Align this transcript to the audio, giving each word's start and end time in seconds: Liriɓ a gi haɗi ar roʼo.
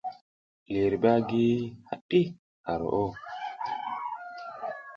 Liriɓ 0.71 1.03
a 1.11 1.13
gi 1.29 1.45
haɗi 1.89 2.21
ar 2.69 2.79
roʼo. 2.91 3.05